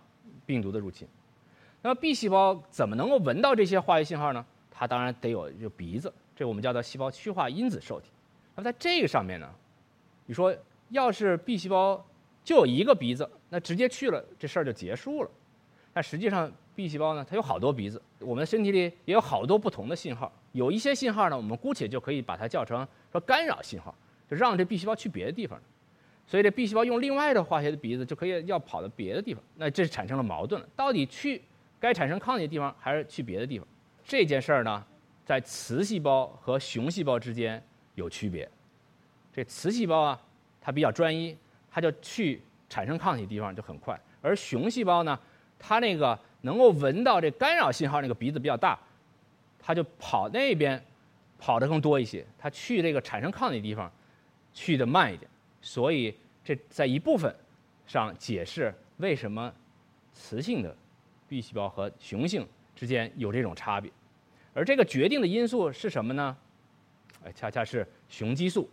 [0.47, 1.07] 病毒的入侵。”
[1.83, 4.45] 那么 B 细胞怎么能够闻到这些化学信号呢？
[4.71, 8.09] 它当然得有就鼻子，这我们叫做细胞趋化因子受体。
[8.57, 9.47] 那么在这个上面呢，
[10.25, 10.57] 你说
[10.89, 12.03] 要是 B 细胞
[12.43, 15.31] 就有一个鼻子，那直接去了，这事儿就结束了。
[15.93, 18.01] 但实际上，B 细胞呢，它有好多鼻子。
[18.21, 20.33] 我们身体里也有好多不同的信号。
[20.53, 23.95] 有一些信号呢，我们姑且就可以把它叫成说干扰信号，
[24.27, 25.61] 就让这 B 细胞去别的地方。
[26.27, 29.45] 所以这 B 细胞用另外的化学的鼻子就可以要跑到别的地方。
[29.57, 31.43] 那这是产生了矛盾了，到底去
[31.79, 33.69] 该产生抗体的地方，还是去别的地方？
[34.03, 34.83] 这件事儿呢，
[35.31, 37.63] 在雌细胞和雄细胞之间
[37.95, 38.51] 有区别。
[39.33, 40.21] 这雌细胞啊，
[40.61, 41.37] 它比较专一，
[41.71, 45.17] 它就去产生抗体地方就很快，而雄细胞呢？
[45.57, 48.77] 它那个能够闻到这干扰信号，那个鼻子比较大，
[49.57, 50.85] 它就跑那边，
[51.39, 52.27] 跑的更多一些。
[52.37, 53.89] 它去这个产生抗体地方，
[54.53, 55.31] 去的慢一点。
[55.63, 56.13] 所以
[56.43, 57.33] 这在一部分
[57.87, 59.55] 上解释为什么
[60.13, 60.77] 雌性的
[61.29, 63.93] B 细胞和雄性之间有这种差别。
[64.53, 66.37] 而这个决定的因素是什么呢？
[67.25, 68.69] 哎，恰恰是雄激素。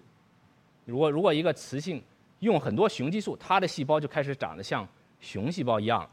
[0.86, 2.02] 如果如果一个雌性
[2.40, 4.88] 用很多雄激素，它的细胞就开始长得像
[5.20, 6.10] 雄细胞一样了。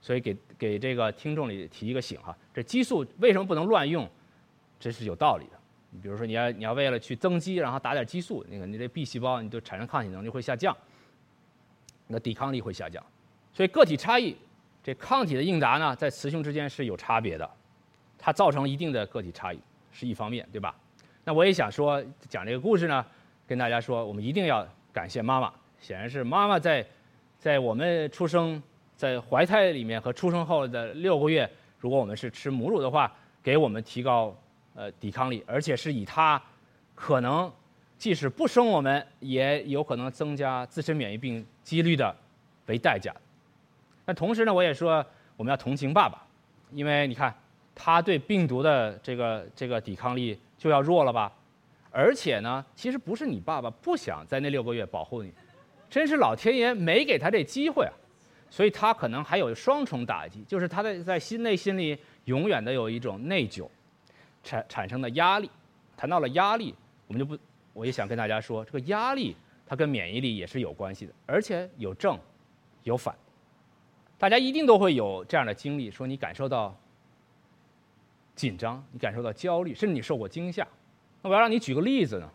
[0.00, 4.08] 所以给给这个听众里提一个醒哈，这激素为什么不能乱用？
[4.80, 5.52] 这是有道理的。
[5.90, 10.76] 你比如说，你要你要为了去增肌，然后打点激素，那个你这 B 细胞你就产生抗体能力会下降，
[12.06, 13.04] 那抵抗力会下降。
[13.52, 14.36] 所以个体差异，
[14.82, 17.48] 这抗体的应答呢，在雌雄之间是有差别的，
[18.22, 20.74] 它造成一定的个体差异是一方面，对吧？
[21.24, 23.04] 那我也想说讲这个故事呢，
[23.46, 25.52] 跟大家说，我们一定要感谢妈妈。
[25.80, 26.86] 显然是妈妈在
[27.38, 28.62] 在我们出生。
[28.94, 34.32] 在怀胎里面和出生后的六个月，如果我们是吃母乳的话，给我们提高
[34.76, 36.40] 呃抵抗力，而且是以它
[36.94, 37.50] 可能
[37.98, 42.14] 即使不生我们，也有可能增加自身免疫病几率的
[42.66, 43.12] 为代价。
[44.04, 45.04] 那同时呢，我也说
[45.36, 46.24] 我们要同情爸爸，
[46.70, 47.34] 因为你看
[47.74, 51.32] 他对病毒的这个这个抵抗力就要弱了吧？
[51.90, 55.32] 而且呢，其实不是你爸爸不想在那六个月保护你，
[55.90, 57.92] 真是老天爷没给他这机会啊！
[58.48, 63.68] 所以他可能还有双重打击，就是他的在心内心里永远的有一种内疚，
[64.42, 65.50] 产产生的压力。
[65.96, 66.74] 谈到了压力，
[67.06, 67.38] 我们就不，
[67.72, 72.18] 我也想跟大家说，这个压力它跟免疫力也是有关系的，而且有正
[72.82, 73.14] 有反。
[74.18, 76.74] 大家一定都会有这样的经历，说你感受到
[78.34, 80.66] 紧张，你感受到焦虑，甚至你受过惊吓。
[81.22, 82.30] 那我要让你举个例子呢？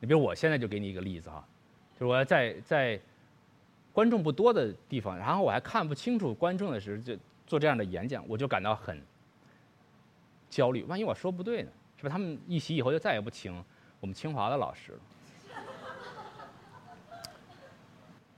[0.00, 1.44] 你比如我现在就给你一个例子哈，
[1.94, 3.00] 就是我要在在。
[3.90, 9.02] 观众不多的地方，然后我还看不清楚观众的时候，就做这样的演讲，我就感到很
[10.48, 10.84] 焦虑。
[10.84, 11.70] 万一我说不对呢？
[11.96, 12.08] 是吧？
[12.08, 13.52] 他们一席以后就再也不请
[13.98, 14.98] 我们清华的老师了。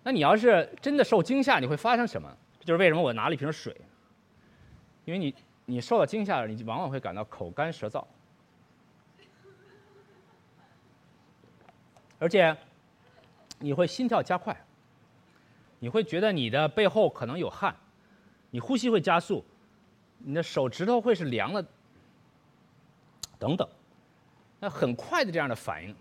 [0.02, 2.34] 那你要是真的受惊吓，你会发生什么？
[2.58, 3.76] 这就是为什么我拿了一瓶水，
[5.04, 5.34] 因为你
[5.70, 8.04] 你受到惊吓了，你往往会感到口干舌燥，
[12.18, 12.56] 而且
[13.60, 14.66] 你会心跳加快。
[15.78, 17.74] 你会觉得你的背后可能有汗，
[18.50, 19.44] 你呼吸会加速，
[20.18, 21.64] 你的手指头会是凉的，
[23.38, 23.66] 等等。
[24.58, 25.94] 那很快的这样的反应，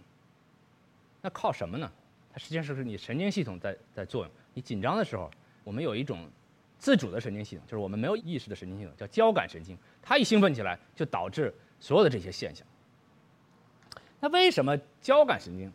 [1.21, 1.89] 那靠什么呢？
[2.33, 4.31] 它实际上是你神经系统在在作用。
[4.55, 5.29] 你紧张的时候，
[5.63, 6.27] 我们有一种
[6.79, 9.77] 自主的神经系统，就是我们没有意识的神经系统，叫交感神经。
[10.01, 12.65] 它一兴奋起来，就导致所有的这些现象。
[14.21, 15.71] 那为什么交感神经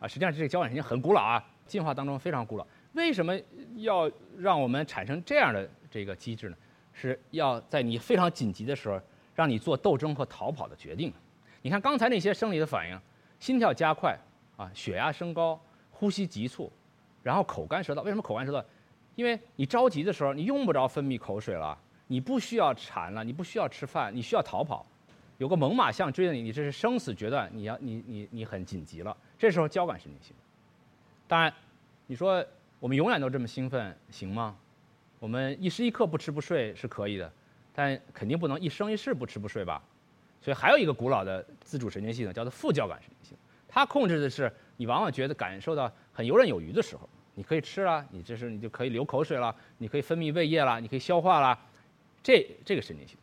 [0.00, 0.08] 啊？
[0.08, 2.66] 实际上这个交感神经很古老啊，进化当中非常古老。
[2.92, 3.36] 为什么
[3.76, 6.56] 要让我们产生这样的这个机制呢？
[6.92, 9.00] 是要在你非常紧急的时候，
[9.34, 11.12] 让你做斗争和逃跑的决定。
[11.62, 13.00] 你看刚才那些生理的反应，
[13.40, 14.16] 心跳加快
[14.56, 16.70] 啊，血压升高，呼吸急促，
[17.24, 18.02] 然后口干舌燥。
[18.02, 18.64] 为什么口干舌燥？
[19.14, 24.84] 因为你着急的时候，你用不着分泌口水了，你不需要馋了，你不需要吃饭，你需要逃跑。
[25.38, 29.16] 有个猛犸象追着你，你这是生死决断，你要你你你很紧急了。
[29.36, 30.44] 这时候交感神经兴奋。
[31.26, 31.52] 当然，
[32.06, 32.44] 你说
[32.78, 34.56] 我们永远都这么兴奋行吗？
[35.18, 37.32] 我们一时一刻不吃不睡是可以的，
[37.74, 39.82] 但肯定不能一生一世不吃不睡吧。
[40.40, 51.58] 所以还有一个古老的自主神经系统叫做副交感神经系统，它控制的是你往往觉得感受到很游刃有余的时候，你可以吃了，你这时候你就可以流口水了，你可以分泌胃液了，你可以消化了，
[52.22, 53.22] 这这个神经系统。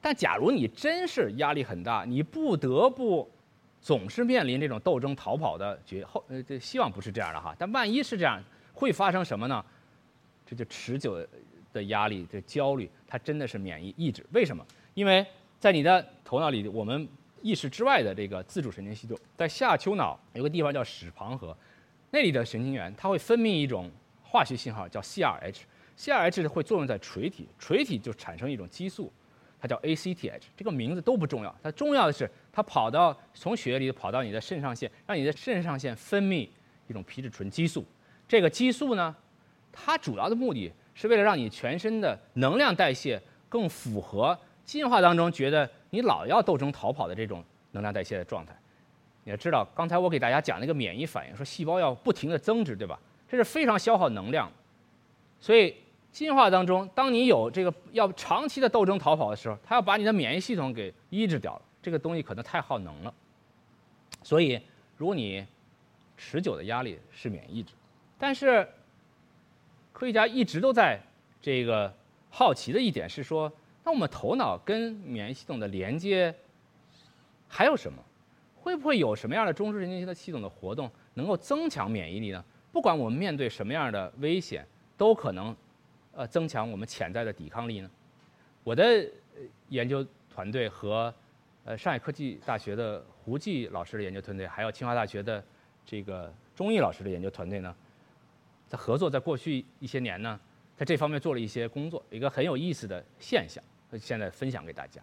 [0.00, 3.28] 但假如你真是压力很大，你不得不
[3.80, 7.54] 总是面临这种斗争逃跑的绝后呃，这希望不是这样的哈。
[7.58, 8.42] 但万一是这样，
[8.72, 9.64] 会发生什么呢？
[10.44, 11.26] 这就持久
[11.72, 14.24] 的压力、这焦虑，它真的是免疫抑制。
[14.32, 14.64] 为什么？
[14.94, 15.26] 因为
[15.58, 17.08] 在你的头脑里，我们
[17.42, 21.56] 意识之外的这个自主神经系统，在下丘脑有个地方叫室旁核，
[22.10, 23.90] 那里的神经元它会分泌一种
[24.22, 29.12] 化学信号叫 CRH，CRH 会作用在垂体，垂体就产生一种激素，
[29.60, 30.42] 它叫 ACTH。
[30.56, 36.48] 这个名字都不重要，它重要的是它跑到从血液里跑到你的肾上腺，让你的肾上腺分泌
[36.88, 37.84] 一种皮质醇激素。
[38.28, 39.14] 这个激素呢？
[39.78, 48.56] 它主要的目的是为了让你全身的能量代谢更符合进化当中觉得你老要斗争逃跑的这种能量代谢的状态。
[49.26, 52.96] 你要知道，刚才我给大家讲那个免疫反应，说细胞要不停的增殖，对吧？
[53.28, 54.48] 这是非常消耗能量。
[55.40, 55.74] 所以
[56.12, 61.62] 进化当中，当你有这个要长期的斗争逃跑的时候，它要把你的免疫系统给抑制掉了。
[61.82, 63.12] 这个东西可能太耗能了。
[64.22, 64.60] 所以，
[64.96, 65.44] 如果你
[66.16, 67.74] 持久的压力是免疫抑制，
[68.16, 68.66] 但是。
[69.92, 71.00] 科学家一直都在
[71.40, 71.90] 这个
[72.28, 73.50] 好奇的一点是说，
[73.82, 76.34] 那我们头脑跟免疫系统的连接
[77.48, 77.98] 还有什么？
[78.66, 82.44] 会不会有什么样的中枢神经系统的活动能够增强免疫力呢？
[82.72, 85.56] 不管我们面对什么样的危险，都可能
[86.12, 87.88] 呃增强我们潜在的抵抗力呢？
[88.64, 89.08] 我的
[89.68, 91.14] 研究团队和
[91.64, 95.40] 呃上海科技大学的胡继老师的研究团队，还有清华大学的
[95.84, 97.72] 这个钟毅老师的研究团队呢？
[98.66, 100.40] 在合作，在过去一些年呢，
[100.74, 103.62] 在这方面做了一些工作，一个很有意思的现象，
[103.96, 105.00] 现在分享给大家。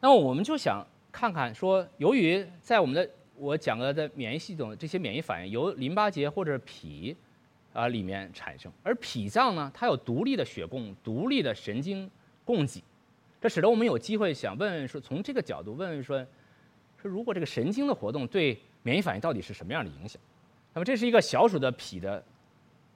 [0.00, 0.84] 那我们就想
[1.18, 7.16] 看看，说由于在我们的我讲了的免疫系统这些免疫反应由淋巴结或者脾
[7.72, 12.08] 啊里面产生，而脾脏呢，它有独立的血供、独立的神经
[12.44, 12.80] 供给，
[13.40, 16.24] 这使得我们有机会想问问说，从这个角度问问说，
[17.02, 20.22] 说如果这个神经的活动对免疫反应到底是什么样的影响？
[20.72, 22.24] 那么这是一个小鼠的脾的。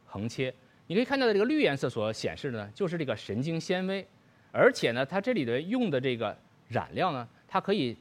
[0.06, 0.54] 横切，
[0.86, 4.06] 你可以看到的这个绿颜色所显示的呢，就是这个神经纤维，
[4.52, 6.36] 而且呢，它这里的用的这个
[6.68, 7.96] 染料呢，它可以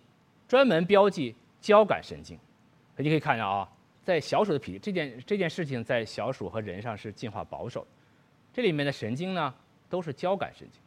[0.51, 2.37] 专门标记交感神经。
[2.97, 3.69] 你可以看到啊，
[4.03, 7.87] 在小鼠的皮这件这件事情，在小鼠和人上是进化保守，
[8.51, 9.53] 这里面的神经呢
[9.89, 10.81] 都是交感神经。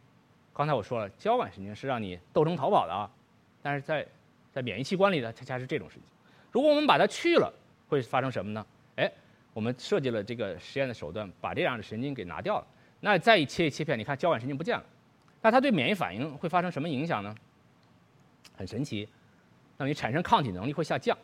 [0.53, 3.11] 刚才我说了，交感神经是让你斗争逃跑的啊，
[3.62, 4.07] 但是在
[4.53, 6.12] 在免疫器官里呢，恰恰是这种神经。
[6.53, 7.50] 如果我们把它去了，
[7.88, 8.66] 会发生什么呢？
[8.96, 9.11] 哎。
[9.55, 12.66] 我们设计了这个实验的手段，把这样的神经给拿掉了。
[13.00, 14.85] 那再一切一切片，你看交感神经不见了。
[15.40, 17.33] 那它对免疫反应会发生什么影响呢？
[18.57, 19.08] 很神奇，
[19.77, 21.16] 那你产生抗体能力会下降。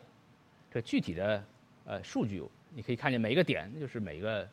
[0.69, 1.43] 这具体的
[1.85, 2.43] 呃数据，
[2.73, 4.47] 你可以看见每一个点就是每一个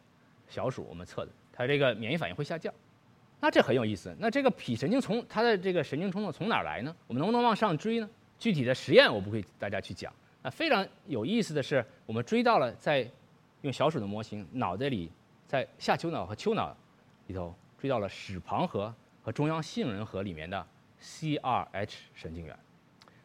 [0.48, 2.72] 小鼠我们测的，它这个免疫反应会下降。
[3.40, 4.14] 那这很有意思。
[4.18, 6.94] 那这个脾神经从它的这个神经冲动从哪儿来呢？
[7.06, 8.10] 我们能不能往上追呢？
[8.38, 10.12] 具体的实验我不会大家去讲。
[10.42, 13.08] 那非常有意思的是，我们追到了在
[13.62, 15.10] 用小鼠的模型，脑袋里
[15.46, 16.76] 在下丘脑和丘脑
[17.28, 18.92] 里头追到了室旁核
[19.22, 20.66] 和中央杏仁核里面的
[21.00, 22.58] CRH 神经元。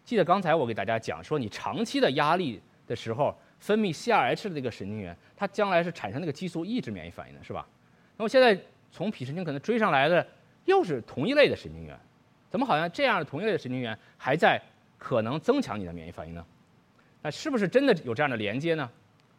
[0.03, 7.67] 记得刚才我给大家讲说，你长期的压力的时候分泌 CRH 的这个神经元，它将来是产生那个激素抑制免疫反应的，是吧？
[8.17, 8.57] 那么现在
[8.91, 10.25] 从脾神经可能追上来的
[10.65, 11.97] 又是同一类的神经元，
[12.49, 14.61] 怎么好像这样的同一类的神经元还在
[14.97, 16.45] 可能增强你的免疫反应呢？
[17.21, 18.89] 那是不是真的有这样的连接呢？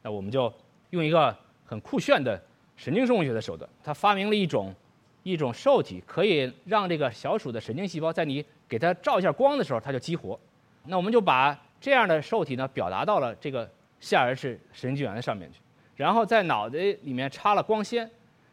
[0.03, 0.53] 那我们就。
[0.91, 2.41] 用一个很酷炫的
[2.77, 4.73] 神经生物学的手段，他发明了一种
[5.25, 10.39] 一种受体，可以让这个小鼠的神经细胞在你给它照一下光的时候，它就激活。
[10.87, 13.71] 那我们就把这样的受体呢表达到了这个
[14.01, 15.59] CRH 神经元的上面去，
[15.97, 18.11] 然后在脑袋里面插了光纤，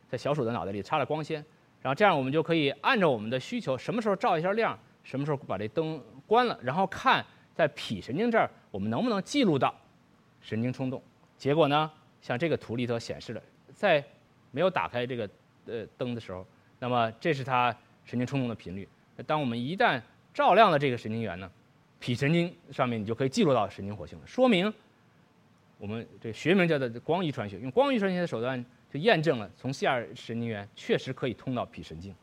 [0.07, 1.43] 在小鼠的脑袋里插了光纤，
[1.81, 9.73] 然后这样我们就可以按照我们的需求，什么时候照一下亮，什么时候把这灯关了，然后看在脾神经这儿我们能不能记录到
[10.41, 11.01] 神经冲动。
[11.37, 13.41] 结果呢，像这个图里头显示的，
[13.73, 14.03] 在
[14.51, 15.29] 没有打开这个
[15.65, 16.45] 呃灯的时候，
[16.79, 17.75] 那么这是它
[18.05, 18.87] 神经冲动的频率。
[19.25, 20.01] 当我们一旦
[20.33, 21.51] 照亮了这个神经元呢？
[22.01, 24.73] 脾神经上面你就可以记录到神经活性了，说明
[25.77, 32.13] 我们这学名叫做光遗传学，用光遗传学的手段就验证了从下神经元确实可以通到脾神经。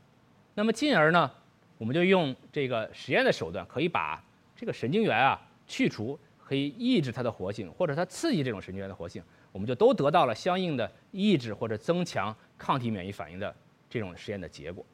[0.55, 1.31] 那么进而呢，
[1.79, 4.21] 我们就用这个实验的手段，可以把
[4.57, 9.23] 这个神经元啊去除，可以抑制它的活性，或者它刺激这种神经元的活性，
[9.53, 13.55] 我们就都得到了相应的抑制或者增强抗体免疫反应的
[13.89, 14.85] 这种实验的结果。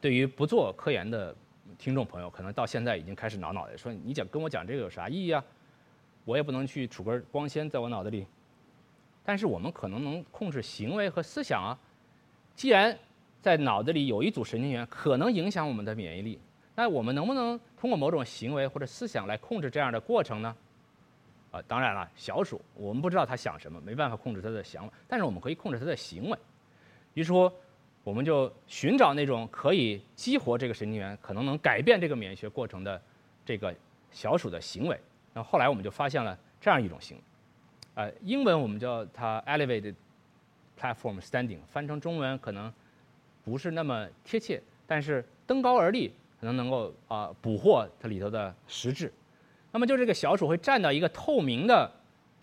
[0.00, 1.32] 对于不做科研的。
[1.76, 5.44] 听众朋友可能到现在已经开始挠脑袋，说你讲跟我讲这个有啥意义啊？
[6.24, 8.26] 我也不能去杵根光纤在我脑子里。
[9.24, 11.78] 但是我们可能能控制行为和思想啊。
[12.54, 12.98] 既然
[13.40, 16.40] 在脑子里有一组神经元可能影响我们的免疫力，
[16.74, 20.56] 那我们能不能通过某种行为或者思想来控制这样的过程呢？
[21.50, 26.38] 啊，当然了，小鼠我们不知道它想什么，没办法控制它的想法，但是我们可以控制它的行为，
[27.12, 27.52] 比如说。
[28.04, 33.00] 我们就寻找那种可以激活这个神经元，可能能改变这个免疫学过程的
[33.44, 33.74] 这个
[34.10, 34.98] 小鼠的行为。
[35.34, 37.22] 那后来我们就发现了这样一种行为，
[37.94, 39.94] 呃，英文我们叫它 elevated
[40.80, 42.72] platform standing，翻成中文可能
[43.44, 49.12] 不是那么贴切，但是登高而立可能能够啊捕获它里头的实质。
[49.70, 51.90] 那么就这个小鼠会站到一个透明的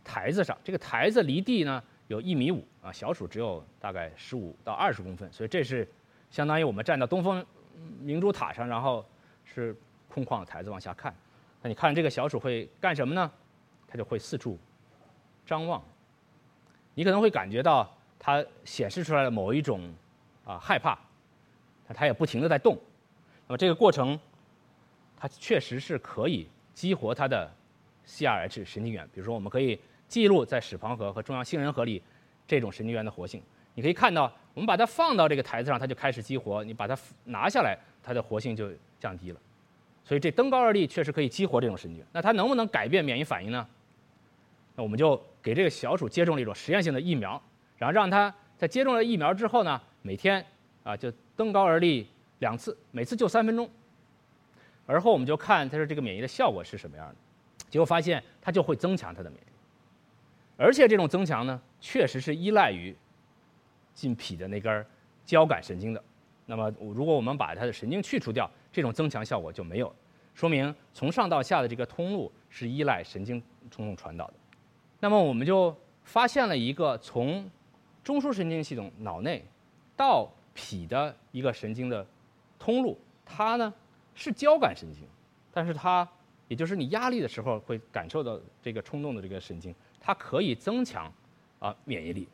[0.03, 1.81] 台子上，这个台子离地呢？
[2.07, 5.87] 有一米五啊，小鼠只有大概十五到二十公分，所以这是
[6.29, 7.43] 相当于我们站到东方
[7.99, 9.03] 明珠塔上，然后
[9.43, 9.75] 是
[10.07, 11.11] 空旷的台子往下看。
[11.63, 13.31] 那你看这个小鼠会干什么呢？
[13.87, 14.57] 它就会四处
[15.47, 15.83] 张望。
[16.93, 19.91] 你可能会感觉到它显示出来的某一种
[20.45, 20.95] 啊害怕，
[21.87, 22.77] 它也不停的在动。
[23.47, 24.19] 那么这个过程，
[25.17, 27.51] 它确实是可以激活它的
[28.05, 29.79] CRH 神经元，比如说我们可以。
[30.07, 32.01] 记录在室旁核和中央杏仁核里
[32.47, 33.41] 这种神经元的活性，
[33.73, 39.39] 你可以看到，我们把它放到这个台子上，它就开始激活；你把它拿下来，它的活性就降低了。
[40.03, 42.07] 所以这登高而立确实可以激活这种神经元。
[42.11, 43.67] 那它能不能改变免疫反应呢？
[44.75, 47.41] 那我们就给这个小鼠接种了一种实验性的疫苗，
[47.77, 50.45] 然后让它在接种了疫苗之后呢，每天
[50.83, 52.07] 啊就登高而立
[52.39, 53.67] 两次，每次就三分钟。
[54.85, 57.15] 而后我们就看它说这个免疫的效果是什么样的，
[57.69, 59.54] 结果发现它就会增强它的免疫。
[60.57, 62.95] 而且这种增强呢，确实是依赖于
[63.93, 64.85] 进脾的那根
[65.25, 66.03] 交感神经的。
[66.45, 69.93] 那么，如果我们把它的神经去除掉，这种增强效果就没有，
[70.33, 73.41] 说明从上到下的这个通路是依赖神经
[73.71, 74.33] 冲动传导的。
[74.99, 77.49] 那么，我们就发现了一个从
[78.03, 79.43] 中枢神经系统脑内
[79.97, 82.05] 到脾的一个神经的
[82.59, 83.73] 通路，它呢
[84.13, 85.03] 是交感神经，
[85.51, 86.07] 但是它
[86.47, 89.73] 也就是你压力的时候会感受到这个冲动的这个神经。
[90.05, 91.11] 它可以增强
[91.57, 92.27] 啊免疫力，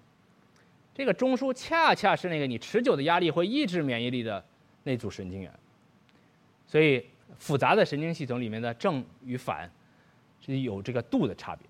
[0.93, 4.43] 这个中枢恰恰是那个你持久的压力会抑制免疫力的
[4.83, 5.49] 那组神经元，
[6.67, 7.05] 所以
[7.39, 9.71] 复杂的神经系统里面的正与反
[10.45, 11.65] 是有这个度的差别。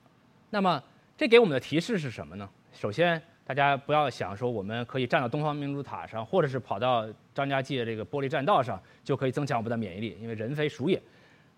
[0.50, 0.84] 那么
[1.16, 2.50] 这给我们的提示是什么呢？
[2.74, 11.00] 首先，大家不要想说我们可以站到东方明珠塔上，或者是跑到张家界这个玻璃栈道上就可以增强我们的免疫力，因为人非鼠也。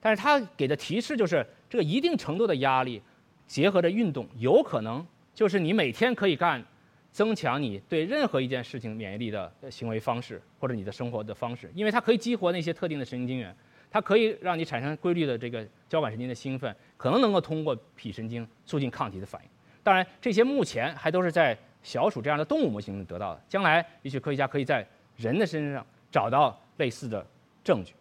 [0.02, 3.02] 但是它给的提示就是这个一定程度的压力。
[3.48, 6.64] 结合着运动，有可能就是你每天可以干，
[7.12, 13.56] 增强你对任何一件事情免疫力的行为方式，或者你的生活的方式，因为它可以激活那些特定的神经元，
[13.92, 19.50] 它可以让你产生规律的这个交感神经的兴奋，可能能够通过脾神经促进抗体的反应。
[19.84, 24.88] 当然，这些目前还都是在小鼠这样的动物模型中得到的，将来也许科学家可以在
[25.18, 27.26] 人的身上找到类似的
[27.64, 27.94] 证据。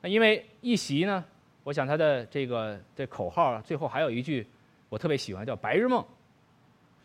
[0.00, 1.24] 那因为一席呢？
[1.64, 4.46] 我想他的这个这口号最后还有一句，
[4.88, 6.04] 我特别喜欢，叫“白日梦”。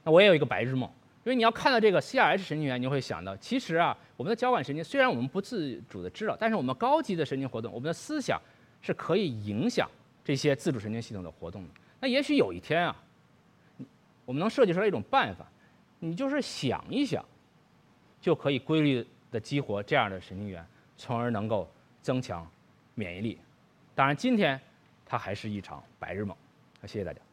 [0.04, 0.90] 那我也有一个白日梦，
[1.26, 8.42] 因为你要看到这个 CRH 神经元，你会想到，其实啊，我们的交感神经虽然我们不自主的知道，但是我们高级的神经活动，我们的思想
[8.82, 9.90] 是可以影响
[10.24, 11.70] 这些自主神经系统的活动的。
[12.00, 12.96] 那也许有一天啊，
[14.26, 15.46] 我们能设计出来一种办法，
[16.00, 17.24] 你就是想一想，
[18.22, 21.70] 就可以规律的激活这样的神经元，从而能够
[22.02, 22.50] 增强
[22.96, 23.38] 免疫力。
[23.98, 24.62] 当然，今天
[25.08, 26.38] 它还是一场白日梦。
[26.84, 27.27] 谢谢大家。